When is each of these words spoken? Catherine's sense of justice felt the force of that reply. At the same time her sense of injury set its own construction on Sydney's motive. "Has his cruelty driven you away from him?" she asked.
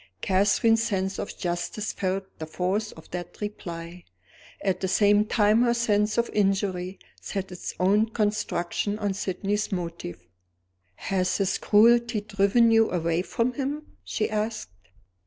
Catherine's 0.21 0.81
sense 0.81 1.19
of 1.19 1.37
justice 1.37 1.93
felt 1.93 2.23
the 2.39 2.47
force 2.47 2.91
of 2.91 3.11
that 3.11 3.39
reply. 3.39 4.03
At 4.59 4.79
the 4.79 4.87
same 4.87 5.25
time 5.25 5.61
her 5.61 5.75
sense 5.75 6.17
of 6.17 6.27
injury 6.33 6.97
set 7.21 7.51
its 7.51 7.75
own 7.79 8.09
construction 8.09 8.97
on 8.97 9.13
Sydney's 9.13 9.71
motive. 9.71 10.25
"Has 10.95 11.37
his 11.37 11.59
cruelty 11.59 12.21
driven 12.21 12.71
you 12.71 12.89
away 12.89 13.21
from 13.21 13.53
him?" 13.53 13.95
she 14.03 14.27
asked. 14.27 14.71